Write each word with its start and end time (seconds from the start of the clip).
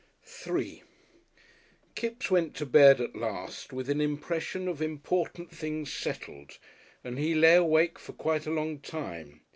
§3 0.25 0.81
Kipps 1.93 2.31
went 2.31 2.55
to 2.55 2.65
bed 2.65 2.99
at 2.99 3.15
last 3.15 3.71
with 3.71 3.87
an 3.87 4.01
impression 4.01 4.67
of 4.67 4.81
important 4.81 5.51
things 5.51 5.93
settled, 5.93 6.57
and 7.03 7.19
he 7.19 7.35
lay 7.35 7.53
awake 7.53 7.99
for 7.99 8.13
quite 8.13 8.47
a 8.47 8.51
long 8.51 8.79
time. 8.79 9.41